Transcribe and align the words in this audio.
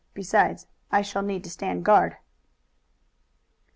"Besides, 0.15 0.65
I 0.91 1.03
shall 1.03 1.21
need 1.21 1.43
to 1.43 1.51
stand 1.51 1.85
guard." 1.85 2.17